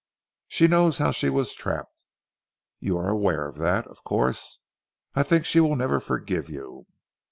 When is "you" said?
2.79-2.97, 6.49-6.87